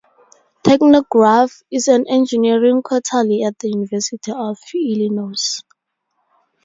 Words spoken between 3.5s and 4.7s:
the University of